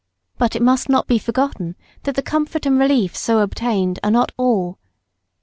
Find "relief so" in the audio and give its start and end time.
2.79-3.37